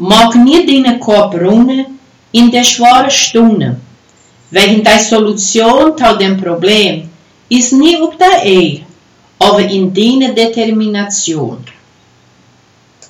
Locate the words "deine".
0.66-0.98